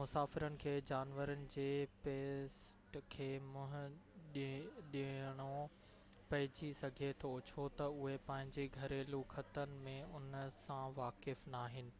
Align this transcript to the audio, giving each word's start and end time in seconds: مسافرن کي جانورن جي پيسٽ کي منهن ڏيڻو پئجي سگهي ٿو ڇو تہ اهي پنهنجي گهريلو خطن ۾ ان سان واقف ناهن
مسافرن 0.00 0.54
کي 0.60 0.70
جانورن 0.90 1.42
جي 1.54 1.66
پيسٽ 2.06 2.96
کي 3.16 3.26
منهن 3.48 3.98
ڏيڻو 4.96 5.50
پئجي 6.32 6.70
سگهي 6.80 7.12
ٿو 7.26 7.34
ڇو 7.52 7.68
تہ 7.82 7.90
اهي 7.98 8.16
پنهنجي 8.32 8.66
گهريلو 8.80 9.22
خطن 9.36 9.76
۾ 9.92 9.98
ان 10.20 10.34
سان 10.64 10.98
واقف 11.04 11.48
ناهن 11.56 11.92